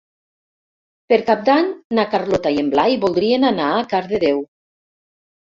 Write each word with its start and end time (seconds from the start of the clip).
Per 1.11 1.19
Cap 1.27 1.43
d'Any 1.49 1.69
na 1.99 2.05
Carlota 2.15 2.53
i 2.55 2.59
en 2.63 2.71
Blai 2.77 2.97
voldrien 3.07 3.47
anar 3.53 3.69
a 3.77 3.87
Cardedeu. 3.93 4.43